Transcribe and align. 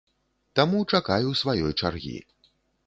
Таму 0.59 0.79
чакаю 0.93 1.37
сваёй 1.43 1.71
чаргі. 1.81 2.17